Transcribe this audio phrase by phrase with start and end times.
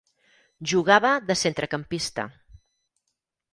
[0.71, 2.27] Jugava de centrecampista.